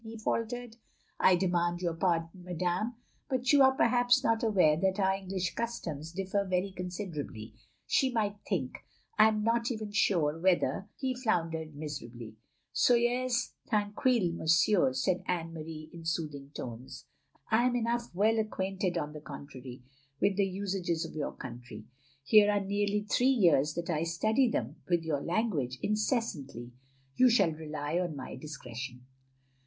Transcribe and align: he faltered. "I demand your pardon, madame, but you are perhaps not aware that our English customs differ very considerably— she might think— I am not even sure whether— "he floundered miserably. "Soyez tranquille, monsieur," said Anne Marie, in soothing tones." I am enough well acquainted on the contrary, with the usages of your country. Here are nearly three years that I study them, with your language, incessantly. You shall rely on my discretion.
he 0.03 0.17
faltered. 0.17 0.77
"I 1.19 1.35
demand 1.35 1.83
your 1.83 1.93
pardon, 1.93 2.43
madame, 2.43 2.95
but 3.29 3.53
you 3.53 3.61
are 3.61 3.75
perhaps 3.75 4.23
not 4.23 4.41
aware 4.43 4.75
that 4.77 4.99
our 4.99 5.13
English 5.13 5.53
customs 5.53 6.11
differ 6.11 6.43
very 6.43 6.71
considerably— 6.71 7.53
she 7.85 8.11
might 8.11 8.37
think— 8.49 8.79
I 9.19 9.27
am 9.27 9.43
not 9.43 9.69
even 9.69 9.91
sure 9.91 10.39
whether— 10.39 10.87
"he 10.97 11.13
floundered 11.13 11.75
miserably. 11.75 12.35
"Soyez 12.73 13.53
tranquille, 13.69 14.33
monsieur," 14.33 14.91
said 14.93 15.21
Anne 15.27 15.53
Marie, 15.53 15.91
in 15.93 16.03
soothing 16.03 16.49
tones." 16.55 17.05
I 17.51 17.67
am 17.67 17.75
enough 17.75 18.09
well 18.15 18.39
acquainted 18.39 18.97
on 18.97 19.13
the 19.13 19.21
contrary, 19.21 19.83
with 20.19 20.35
the 20.35 20.47
usages 20.47 21.05
of 21.05 21.13
your 21.13 21.33
country. 21.33 21.85
Here 22.23 22.49
are 22.49 22.59
nearly 22.65 23.03
three 23.03 23.27
years 23.27 23.75
that 23.75 23.91
I 23.91 24.01
study 24.05 24.49
them, 24.49 24.77
with 24.89 25.03
your 25.03 25.21
language, 25.21 25.77
incessantly. 25.83 26.71
You 27.17 27.29
shall 27.29 27.51
rely 27.51 27.99
on 27.99 28.15
my 28.15 28.35
discretion. 28.35 29.05